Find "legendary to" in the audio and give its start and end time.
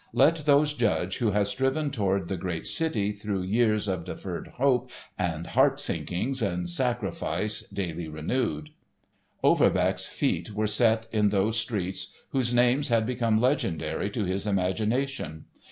13.39-14.25